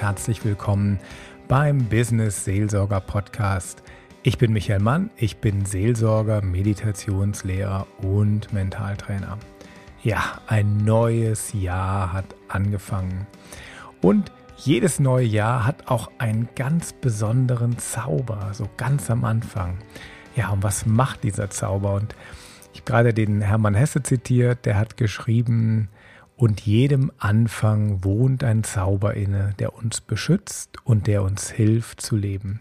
[0.00, 0.98] Herzlich willkommen
[1.46, 3.82] beim Business Seelsorger Podcast.
[4.22, 9.36] Ich bin Michael Mann, ich bin Seelsorger, Meditationslehrer und Mentaltrainer.
[10.02, 13.26] Ja, ein neues Jahr hat angefangen.
[14.00, 19.76] Und jedes neue Jahr hat auch einen ganz besonderen Zauber, so ganz am Anfang.
[20.34, 21.92] Ja, und was macht dieser Zauber?
[21.92, 22.14] Und
[22.72, 25.90] ich habe gerade den Hermann Hesse zitiert, der hat geschrieben,
[26.40, 32.16] und jedem Anfang wohnt ein Zauber inne, der uns beschützt und der uns hilft zu
[32.16, 32.60] leben.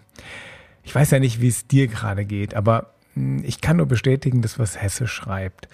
[0.83, 4.41] Ich weiß ja nicht, wie es dir gerade geht, aber hm, ich kann nur bestätigen,
[4.41, 5.70] dass was Hesse schreibt.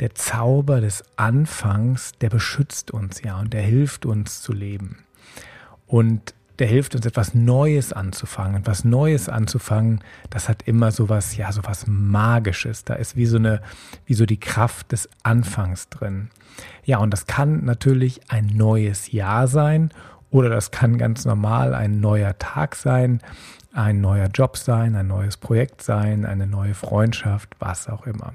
[0.00, 4.98] Der Zauber des Anfangs, der beschützt uns ja und der hilft uns zu leben.
[5.86, 8.60] Und der hilft uns etwas Neues anzufangen.
[8.60, 12.84] Etwas Neues anzufangen, das hat immer sowas, ja, sowas Magisches.
[12.84, 13.62] Da ist wie so eine,
[14.06, 16.30] wie so die Kraft des Anfangs drin.
[16.84, 19.90] Ja, und das kann natürlich ein neues Jahr sein
[20.30, 23.20] oder das kann ganz normal ein neuer Tag sein,
[23.72, 28.34] ein neuer Job sein, ein neues Projekt sein, eine neue Freundschaft, was auch immer.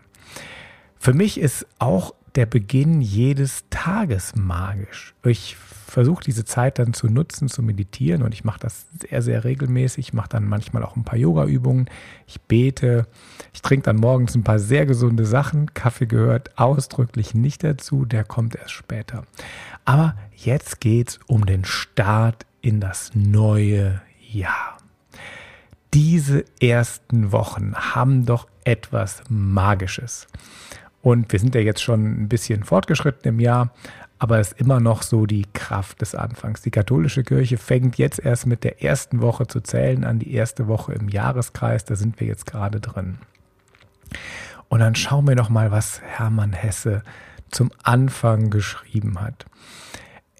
[0.99, 5.15] Für mich ist auch der Beginn jedes Tages magisch.
[5.25, 9.43] Ich versuche diese Zeit dann zu nutzen, zu meditieren und ich mache das sehr, sehr
[9.43, 10.09] regelmäßig.
[10.09, 11.89] Ich mache dann manchmal auch ein paar Yoga-Übungen.
[12.27, 13.07] Ich bete.
[13.53, 15.73] Ich trinke dann morgens ein paar sehr gesunde Sachen.
[15.73, 19.23] Kaffee gehört ausdrücklich nicht dazu, der kommt erst später.
[19.83, 24.77] Aber jetzt geht's um den Start in das neue Jahr.
[25.95, 30.27] Diese ersten Wochen haben doch etwas Magisches.
[31.07, 33.71] Und wir sind ja jetzt schon ein bisschen fortgeschritten im Jahr,
[34.19, 36.63] aber es ist immer noch so die Kraft des Anfangs.
[36.63, 40.67] Die katholische Kirche fängt jetzt erst mit der ersten Woche zu zählen an, die erste
[40.67, 43.19] Woche im Jahreskreis, da sind wir jetzt gerade drin.
[44.67, 47.03] Und dann schauen wir noch mal, was Hermann Hesse
[47.51, 49.45] zum Anfang geschrieben hat.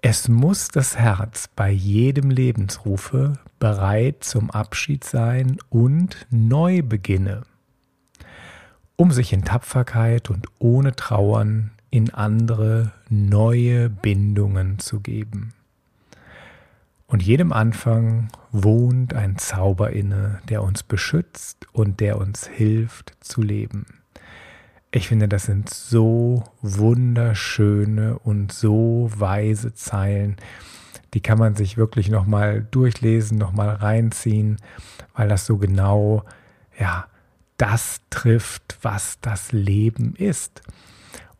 [0.02, 7.44] Es muss das Herz bei jedem Lebensrufe bereit zum Abschied sein und Neubeginne
[8.98, 15.54] um sich in Tapferkeit und ohne Trauern in andere neue Bindungen zu geben.
[17.06, 23.40] Und jedem Anfang wohnt ein Zauber inne, der uns beschützt und der uns hilft zu
[23.40, 23.86] leben.
[24.90, 30.36] Ich finde, das sind so wunderschöne und so weise Zeilen.
[31.14, 34.56] Die kann man sich wirklich nochmal durchlesen, nochmal reinziehen,
[35.14, 36.24] weil das so genau,
[36.78, 37.06] ja,
[37.58, 40.62] das trifft, was das Leben ist.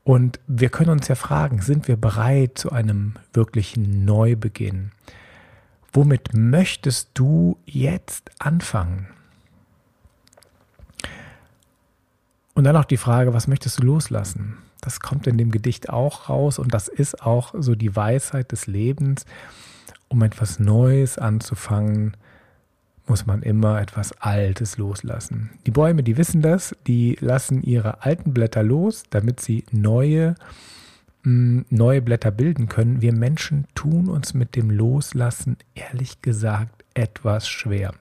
[0.05, 4.91] Und wir können uns ja fragen, sind wir bereit zu einem wirklichen Neubeginn?
[5.93, 9.09] Womit möchtest du jetzt anfangen?
[12.55, 14.59] Und dann auch die Frage, was möchtest du loslassen?
[14.81, 18.67] Das kommt in dem Gedicht auch raus und das ist auch so die Weisheit des
[18.67, 19.27] Lebens,
[20.09, 22.17] um etwas Neues anzufangen,
[23.09, 25.51] muss man immer etwas Altes loslassen.
[25.67, 30.35] Die Bäume, die wissen das, die lassen ihre alten Blätter los, damit sie neue,
[31.23, 33.01] mh, mm, neue Blätter bilden können.
[33.01, 37.95] Wir Menschen tun uns mit dem Loslassen ehrlich gesagt etwas schwer.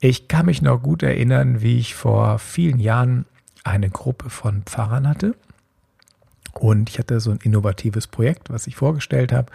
[0.00, 3.26] Ich kann mich noch gut erinnern, wie ich vor vielen Jahren
[3.64, 5.34] eine Gruppe von Pfarrern hatte.
[6.54, 9.52] Und ich hatte so ein innovatives Projekt, was ich vorgestellt habe.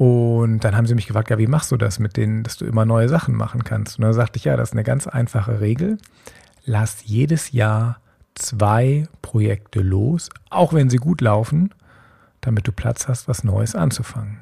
[0.00, 2.64] Und dann haben sie mich gefragt, ja, wie machst du das mit denen, dass du
[2.64, 3.98] immer neue Sachen machen kannst?
[3.98, 5.98] Und dann sagte ich, ja, das ist eine ganz einfache Regel.
[6.64, 8.00] Lass jedes Jahr
[8.34, 11.74] zwei Projekte los, auch wenn sie gut laufen,
[12.40, 14.38] damit du Platz hast, was Neues anzufangen.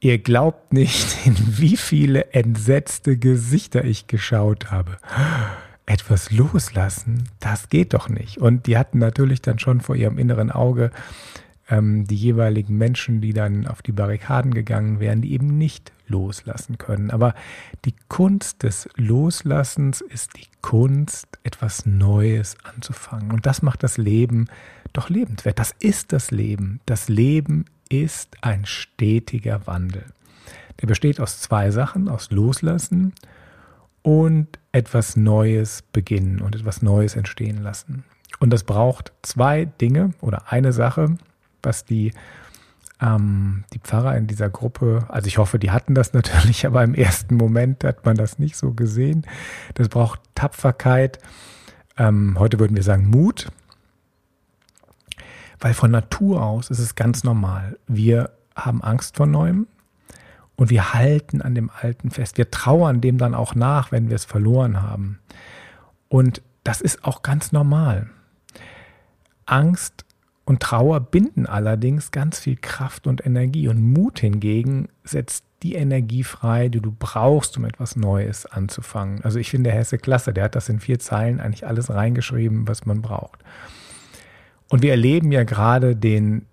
[0.00, 4.98] Ihr glaubt nicht, in wie viele entsetzte Gesichter ich geschaut habe.
[5.86, 8.36] Etwas loslassen, das geht doch nicht.
[8.36, 10.90] Und die hatten natürlich dann schon vor ihrem inneren Auge
[11.68, 16.78] ähm, die jeweiligen Menschen, die dann auf die Barrikaden gegangen wären, die eben nicht loslassen
[16.78, 17.10] können.
[17.10, 17.34] Aber
[17.84, 23.32] die Kunst des Loslassens ist die Kunst, etwas Neues anzufangen.
[23.32, 24.46] Und das macht das Leben
[24.92, 25.58] doch lebenswert.
[25.58, 26.80] Das ist das Leben.
[26.86, 30.04] Das Leben ist ein stetiger Wandel.
[30.80, 33.12] Der besteht aus zwei Sachen, aus Loslassen
[34.02, 38.04] und etwas Neues beginnen und etwas Neues entstehen lassen.
[38.38, 41.16] Und das braucht zwei Dinge oder eine Sache,
[41.66, 42.12] was die,
[43.00, 46.94] ähm, die Pfarrer in dieser Gruppe, also ich hoffe, die hatten das natürlich, aber im
[46.94, 49.26] ersten Moment hat man das nicht so gesehen.
[49.74, 51.18] Das braucht Tapferkeit.
[51.98, 53.48] Ähm, heute würden wir sagen Mut.
[55.60, 57.78] Weil von Natur aus ist es ganz normal.
[57.86, 59.66] Wir haben Angst vor Neuem
[60.56, 62.38] und wir halten an dem Alten fest.
[62.38, 65.18] Wir trauern dem dann auch nach, wenn wir es verloren haben.
[66.08, 68.10] Und das ist auch ganz normal.
[69.44, 70.05] Angst
[70.46, 73.66] und Trauer binden allerdings ganz viel Kraft und Energie.
[73.66, 79.22] Und Mut hingegen setzt die Energie frei, die du brauchst, um etwas Neues anzufangen.
[79.22, 80.32] Also ich finde Hesse klasse.
[80.32, 83.40] Der hat das in vier Zeilen eigentlich alles reingeschrieben, was man braucht.
[84.68, 86.46] Und wir erleben ja gerade den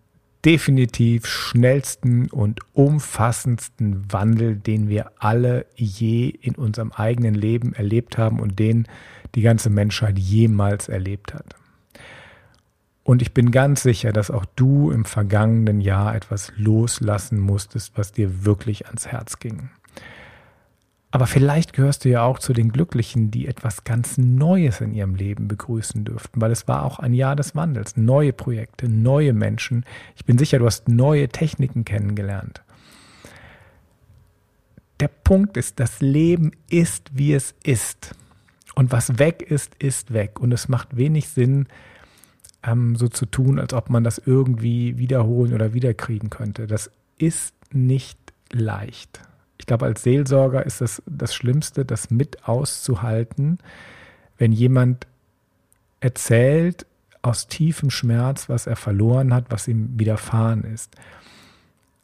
[0.44, 8.40] definitiv schnellsten und umfassendsten Wandel, den wir alle je in unserem eigenen Leben erlebt haben
[8.40, 8.88] und den
[9.36, 11.56] die ganze Menschheit jemals erlebt hat.
[13.04, 18.14] Und ich bin ganz sicher, dass auch du im vergangenen Jahr etwas loslassen musstest, was
[18.14, 19.70] dir wirklich ans Herz ging.
[21.12, 25.14] Aber vielleicht gehörst du ja auch zu den Glücklichen, die etwas ganz Neues in ihrem
[25.14, 29.86] Leben begrüßen dürften, weil es war auch ein Jahr des Wandels, neue Projekte, neue Menschen.
[30.16, 32.64] Ich bin sicher, du hast neue Techniken kennengelernt.
[35.02, 38.16] Der Punkt ist, das Leben ist, wie es ist.
[38.74, 40.40] Und was weg ist, ist weg.
[40.40, 41.68] Und es macht wenig Sinn,
[42.64, 46.68] ähm, so zu tun, als ob man das irgendwie wiederholen oder wiederkriegen könnte.
[46.68, 48.18] Das ist nicht
[48.52, 49.22] leicht.
[49.58, 53.60] Ich glaube, als Seelsorger ist das das Schlimmste, das mit auszuhalten,
[54.38, 55.08] wenn jemand
[56.00, 56.86] erzählt
[57.22, 60.96] aus tiefem Schmerz, was er verloren hat, was ihm widerfahren ist.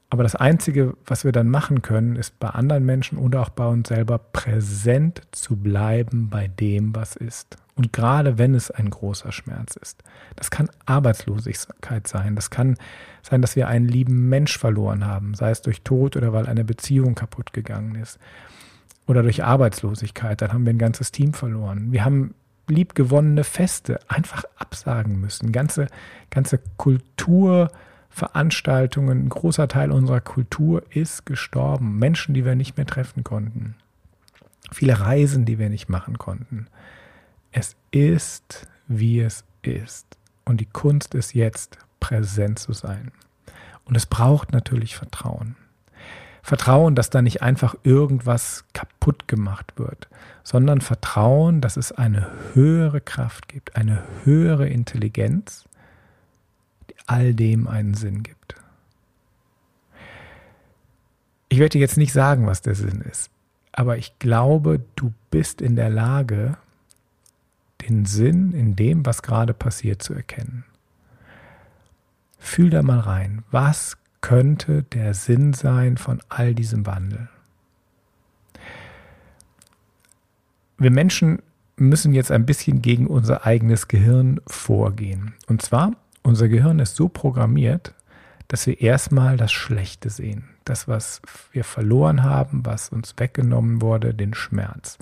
[0.10, 3.68] Aber das Einzige, was wir dann machen können, ist bei anderen Menschen oder auch bei
[3.68, 7.58] uns selber präsent zu bleiben bei dem, was ist.
[7.76, 10.04] Und gerade wenn es ein großer Schmerz ist.
[10.36, 12.36] Das kann Arbeitslosigkeit sein.
[12.36, 12.76] Das kann
[13.22, 16.66] sein, dass wir einen lieben Mensch verloren haben, sei es durch Tod oder weil eine
[16.66, 18.20] Beziehung kaputt gegangen ist.
[19.06, 21.92] Oder durch Arbeitslosigkeit, dann haben wir ein ganzes Team verloren.
[21.92, 22.34] Wir haben
[22.68, 25.52] liebgewonnene Feste einfach absagen müssen.
[25.52, 25.88] Ganze,
[26.30, 27.72] ganze Kultur,
[28.10, 31.98] Veranstaltungen, ein großer Teil unserer Kultur ist gestorben.
[31.98, 33.76] Menschen, die wir nicht mehr treffen konnten.
[34.72, 36.68] Viele Reisen, die wir nicht machen konnten.
[37.52, 40.18] Es ist, wie es ist.
[40.46, 43.12] Und die Kunst ist jetzt, präsent zu sein.
[43.86, 45.56] Und es braucht natürlich Vertrauen.
[46.42, 50.08] Vertrauen, dass da nicht einfach irgendwas kaputt gemacht wird,
[50.44, 55.66] sondern Vertrauen, dass es eine höhere Kraft gibt, eine höhere Intelligenz,
[57.08, 58.56] all dem einen Sinn gibt.
[61.50, 63.32] Ich werde dir jetzt nicht sagen, was der Sinn ist,
[63.72, 66.58] aber ich glaube, du bist in der Lage,
[67.88, 70.66] den Sinn in dem, was gerade passiert, zu erkennen.
[72.38, 77.30] Fühl da mal rein, was könnte der Sinn sein von all diesem Wandel?
[80.78, 81.42] Wir Menschen
[81.76, 85.34] müssen jetzt ein bisschen gegen unser eigenes Gehirn vorgehen.
[85.48, 85.94] Und zwar
[86.24, 87.94] unser Gehirn ist so programmiert,
[88.48, 90.50] dass wir erstmal das Schlechte sehen.
[90.66, 91.22] Das, was
[91.52, 94.98] wir verloren haben, was uns weggenommen wurde, den Schmerz.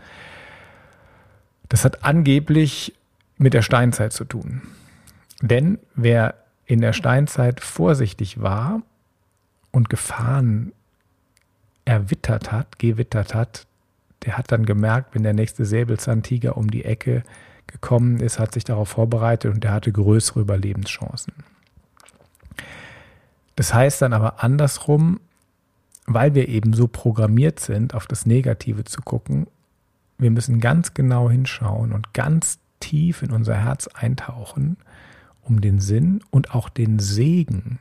[1.70, 2.94] Das hat angeblich
[3.38, 4.62] mit der Steinzeit zu tun.
[5.42, 6.36] Denn wer
[6.66, 8.82] in der Steinzeit vorsichtig war
[9.72, 10.74] und Gefahren
[11.86, 13.68] erwittert hat, gewittert hat,
[14.26, 17.24] der hat dann gemerkt, wenn der nächste Säbelzahntiger um die Ecke
[17.68, 21.34] gekommen ist, hat sich darauf vorbereitet und der hatte größere Überlebenschancen.
[23.56, 25.20] Das heißt dann aber andersrum,
[26.06, 29.48] weil wir eben so programmiert sind, auf das Negative zu gucken,
[30.18, 34.78] wir müssen ganz genau hinschauen und ganz tief in unser Herz eintauchen,
[35.42, 37.80] um den Sinn und auch den Segen,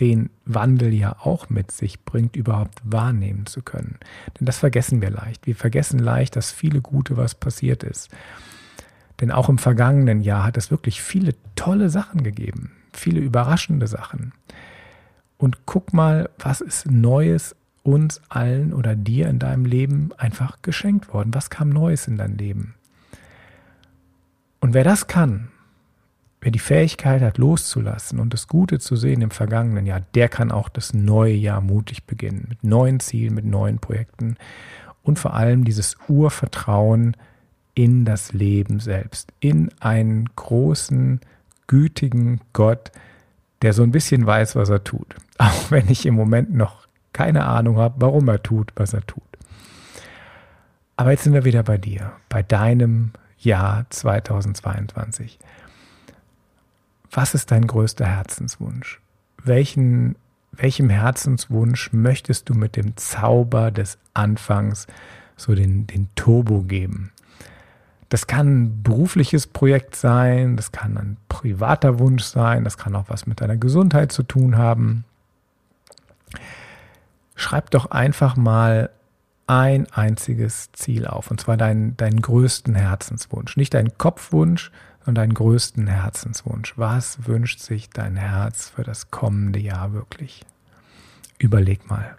[0.00, 3.98] den Wandel ja auch mit sich bringt, überhaupt wahrnehmen zu können.
[4.38, 5.46] Denn das vergessen wir leicht.
[5.46, 8.10] Wir vergessen leicht, dass viele Gute, was passiert ist.
[9.20, 14.32] Denn auch im vergangenen Jahr hat es wirklich viele tolle Sachen gegeben, viele überraschende Sachen.
[15.38, 21.12] Und guck mal, was ist Neues uns allen oder dir in deinem Leben einfach geschenkt
[21.12, 21.34] worden?
[21.34, 22.74] Was kam Neues in dein Leben?
[24.60, 25.48] Und wer das kann,
[26.40, 30.50] wer die Fähigkeit hat, loszulassen und das Gute zu sehen im vergangenen Jahr, der kann
[30.50, 34.36] auch das neue Jahr mutig beginnen, mit neuen Zielen, mit neuen Projekten
[35.02, 37.16] und vor allem dieses Urvertrauen,
[37.74, 41.20] in das Leben selbst, in einen großen,
[41.66, 42.92] gütigen Gott,
[43.62, 45.14] der so ein bisschen weiß, was er tut.
[45.38, 49.22] Auch wenn ich im Moment noch keine Ahnung habe, warum er tut, was er tut.
[50.96, 55.38] Aber jetzt sind wir wieder bei dir, bei deinem Jahr 2022.
[57.10, 59.00] Was ist dein größter Herzenswunsch?
[59.42, 60.16] Welchen,
[60.52, 64.86] welchem Herzenswunsch möchtest du mit dem Zauber des Anfangs
[65.36, 67.12] so den, den Turbo geben?
[68.14, 73.06] Das kann ein berufliches Projekt sein, das kann ein privater Wunsch sein, das kann auch
[73.08, 75.02] was mit deiner Gesundheit zu tun haben.
[77.34, 78.90] Schreib doch einfach mal
[79.48, 83.56] ein einziges Ziel auf, und zwar deinen, deinen größten Herzenswunsch.
[83.56, 84.70] Nicht deinen Kopfwunsch,
[85.06, 86.74] und deinen größten Herzenswunsch.
[86.78, 90.44] Was wünscht sich dein Herz für das kommende Jahr wirklich?
[91.40, 92.16] Überleg mal.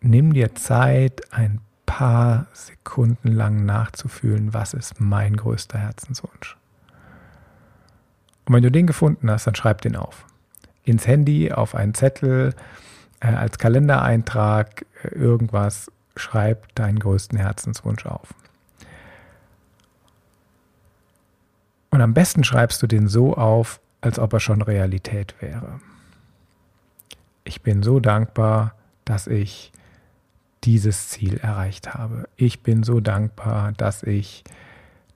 [0.00, 1.60] Nimm dir Zeit, ein
[1.92, 6.56] paar Sekunden lang nachzufühlen, was ist mein größter Herzenswunsch.
[8.46, 10.24] Und wenn du den gefunden hast, dann schreib den auf.
[10.84, 12.54] Ins Handy, auf einen Zettel,
[13.20, 18.28] äh, als Kalendereintrag, äh, irgendwas, schreib deinen größten Herzenswunsch auf.
[21.90, 25.78] Und am besten schreibst du den so auf, als ob er schon Realität wäre.
[27.44, 29.72] Ich bin so dankbar, dass ich
[30.64, 32.28] dieses Ziel erreicht habe.
[32.36, 34.44] Ich bin so dankbar, dass ich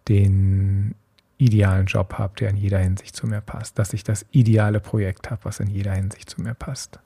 [0.09, 0.95] den
[1.39, 5.31] idealen Job habe, der in jeder Hinsicht zu mir passt, dass ich das ideale Projekt
[5.31, 6.99] habe, was in jeder Hinsicht zu mir passt.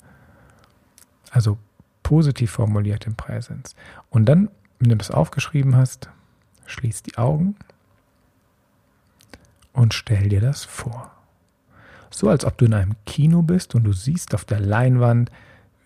[1.30, 1.58] Also
[2.02, 3.74] positiv formuliert im Präsens.
[4.08, 6.08] Und dann, wenn du das aufgeschrieben hast,
[6.66, 7.56] schließ die Augen
[9.72, 11.10] und stell dir das vor.
[12.10, 15.30] So als ob du in einem Kino bist und du siehst auf der Leinwand,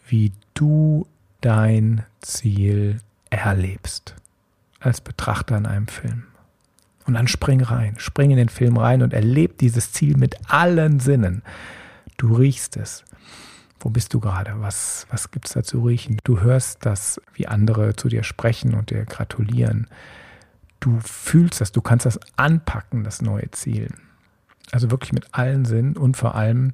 [0.07, 1.07] wie du
[1.45, 4.15] dein Ziel erlebst.
[4.81, 6.25] Als Betrachter in einem Film.
[7.07, 11.01] Und dann spring rein, spring in den Film rein und erleb dieses Ziel mit allen
[11.01, 11.43] Sinnen.
[12.17, 13.05] Du riechst es.
[13.81, 14.55] Wo bist du gerade?
[14.59, 16.19] Was, was gibt es da zu riechen?
[16.25, 19.89] Du hörst das, wie andere zu dir sprechen und dir gratulieren
[20.85, 23.89] du fühlst das, du kannst das anpacken, das neue Ziel.
[24.71, 26.73] Also wirklich mit allen Sinnen und vor allem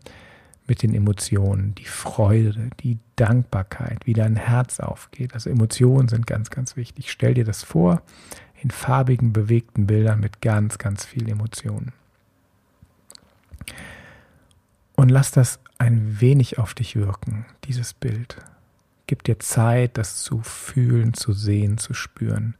[0.70, 5.34] mit den Emotionen, die Freude, die Dankbarkeit, wie dein Herz aufgeht.
[5.34, 7.10] Also Emotionen sind ganz, ganz wichtig.
[7.10, 8.02] Stell dir das vor
[8.62, 11.92] in farbigen, bewegten Bildern mit ganz, ganz viel Emotionen.
[14.94, 18.36] Und lass das ein wenig auf dich wirken, dieses Bild.
[19.08, 22.54] Gib dir Zeit, das zu fühlen, zu sehen, zu spüren.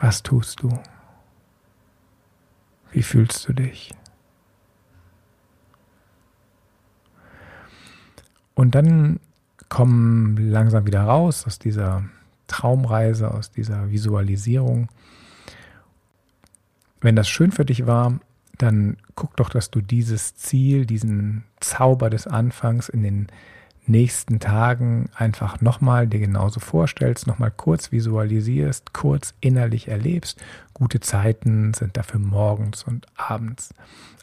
[0.00, 0.78] Was tust du?
[2.90, 3.94] Wie fühlst du dich?
[8.54, 9.18] Und dann
[9.68, 12.04] komm langsam wieder raus aus dieser
[12.46, 14.88] Traumreise, aus dieser Visualisierung.
[17.00, 18.20] Wenn das schön für dich war,
[18.58, 23.26] dann guck doch, dass du dieses Ziel, diesen Zauber des Anfangs in den
[23.86, 30.42] nächsten Tagen einfach nochmal dir genauso vorstellst, nochmal kurz visualisierst, kurz innerlich erlebst.
[30.72, 33.74] Gute Zeiten sind dafür morgens und abends.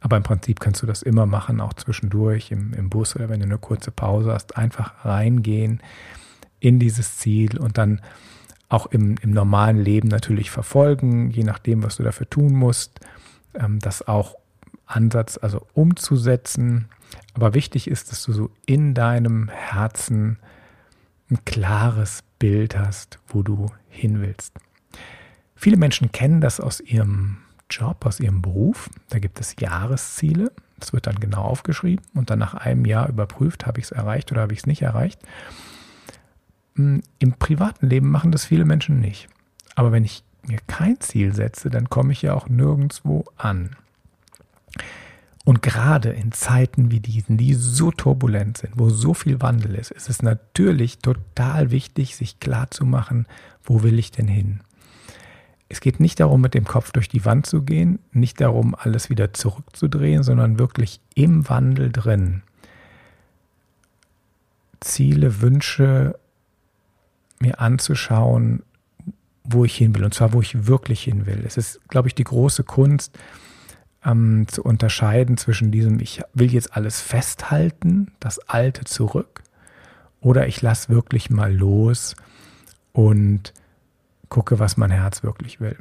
[0.02, 3.40] Aber im Prinzip kannst du das immer machen, auch zwischendurch im, im Bus oder wenn
[3.40, 5.82] du eine kurze Pause hast, einfach reingehen
[6.60, 8.02] in dieses Ziel und dann
[8.68, 13.00] auch im, im normalen Leben natürlich verfolgen, je nachdem, was du dafür tun musst,
[13.54, 14.36] ähm, das auch
[14.86, 16.90] Ansatz, also umzusetzen
[17.34, 20.38] aber wichtig ist, dass du so in deinem Herzen
[21.30, 24.54] ein klares Bild hast, wo du hin willst.
[25.56, 27.38] Viele Menschen kennen das aus ihrem
[27.70, 28.90] Job, aus ihrem Beruf.
[29.10, 30.52] Da gibt es Jahresziele.
[30.80, 34.32] Das wird dann genau aufgeschrieben und dann nach einem Jahr überprüft, habe ich es erreicht
[34.32, 35.22] oder habe ich es nicht erreicht.
[36.76, 39.30] Hm, Im privaten Leben machen das viele Menschen nicht.
[39.76, 43.76] Aber wenn ich mir kein Ziel setze, dann komme ich ja auch nirgendwo an.
[45.44, 49.92] Und gerade in Zeiten wie diesen, die so turbulent sind, wo so viel Wandel ist,
[49.92, 53.28] ist es natürlich total wichtig, sich klarzumachen,
[53.64, 54.62] wo will ich denn hin?
[55.68, 59.10] Es geht nicht darum, mit dem Kopf durch die Wand zu gehen, nicht darum, alles
[59.10, 62.44] wieder zurückzudrehen, sondern wirklich im Wandel drin.
[64.82, 66.20] Ziele, Wünsche
[67.40, 68.64] mir anzuschauen,
[69.44, 71.44] wo ich hin will, und zwar wo ich wirklich hin will.
[71.46, 73.18] Es ist, glaube ich, die große Kunst,
[74.06, 79.44] ähm, zu unterscheiden zwischen diesem, ich will jetzt alles festhalten, das Alte zurück,
[80.20, 82.16] oder ich lasse wirklich mal los
[82.94, 83.54] und
[84.30, 85.78] gucke, was mein Herz wirklich will.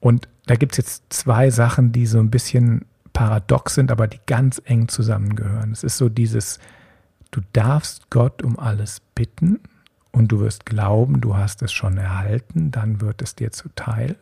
[0.00, 4.20] Und da gibt es jetzt zwei Sachen, die so ein bisschen paradox sind, aber die
[4.26, 5.72] ganz eng zusammengehören.
[5.72, 6.58] Es ist so dieses,
[7.30, 9.60] du darfst Gott um alles bitten
[10.12, 14.16] und du wirst glauben, du hast es schon erhalten, dann wird es dir zuteil.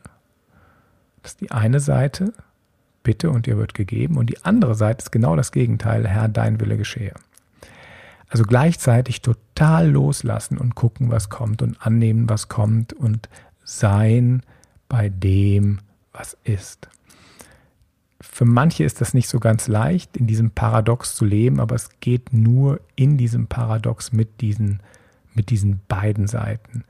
[1.23, 2.33] Das ist die eine Seite
[3.03, 4.17] bitte und dir wird gegeben.
[4.17, 7.15] Und die andere Seite ist genau das Gegenteil, Herr, dein Wille geschehe.
[8.29, 13.29] Also gleichzeitig total loslassen und gucken, was kommt und annehmen, was kommt und
[13.65, 14.43] sein
[14.89, 15.81] bei dem,
[16.13, 16.89] was ist.
[18.21, 21.91] Für manche ist das nicht so ganz leicht, in diesem Paradox zu leben, aber es
[22.01, 24.81] geht nur in diesem Paradox mit diesen,
[25.35, 26.85] mit diesen beiden Seiten.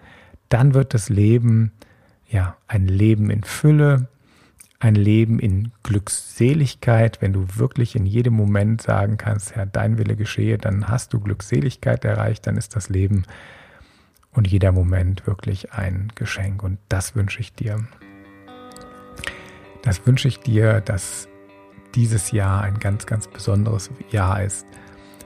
[0.49, 1.73] Dann wird das Leben
[2.29, 4.09] ja ein Leben in Fülle,
[4.83, 7.23] ein Leben in Glückseligkeit.
[7.23, 11.21] Wenn du wirklich in jedem Moment sagen kannst, Herr, dein Wille geschehe, dann hast du
[11.21, 13.25] Glückseligkeit erreicht, dann ist das Leben
[14.33, 16.65] und jeder Moment wirklich ein Geschenk.
[16.65, 17.87] Und das wünsche ich dir.
[19.83, 21.29] Das wünsche ich dir, dass
[21.95, 24.67] dieses Jahr ein ganz, ganz besonderes Jahr ist,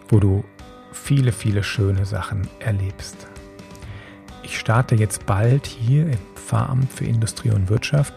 [0.09, 0.45] wo du
[0.93, 3.27] viele, viele schöne Sachen erlebst.
[4.43, 8.15] Ich starte jetzt bald hier im Pfarramt für Industrie und Wirtschaft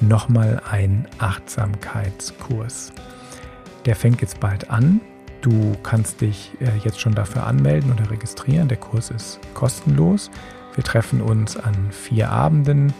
[0.00, 2.92] nochmal einen Achtsamkeitskurs.
[3.84, 5.00] Der fängt jetzt bald an.
[5.40, 8.68] Du kannst dich äh, jetzt schon dafür anmelden oder registrieren.
[8.68, 10.30] Der Kurs ist kostenlos.
[10.74, 12.92] Wir treffen uns an vier Abenden,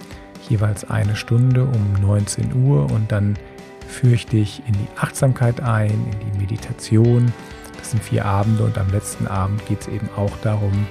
[0.48, 3.36] jeweils eine Stunde um 19 Uhr und dann
[3.86, 7.32] führe ich dich in die Achtsamkeit ein, in die Meditation.
[7.76, 10.86] Das sind vier Abende und am letzten Abend geht es eben auch darum,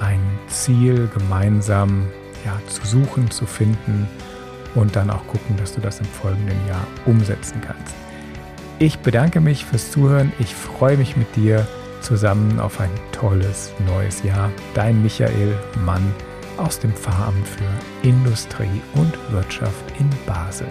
[0.00, 2.06] ein Ziel gemeinsam
[2.44, 4.08] ja, zu suchen, zu finden
[4.74, 7.94] und dann auch gucken, dass du das im folgenden Jahr umsetzen kannst.
[8.78, 10.32] Ich bedanke mich fürs Zuhören.
[10.38, 11.66] Ich freue mich mit dir
[12.00, 14.50] zusammen auf ein tolles neues Jahr.
[14.74, 16.14] Dein Michael Mann
[16.56, 20.68] aus dem Pfarramt für Industrie und Wirtschaft in Basel.